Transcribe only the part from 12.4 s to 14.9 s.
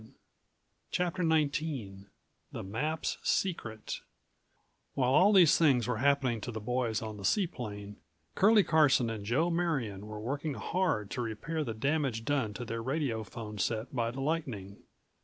to their radiophone set by the lightning.